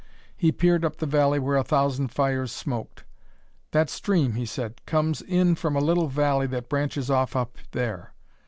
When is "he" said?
0.35-0.51, 4.33-4.47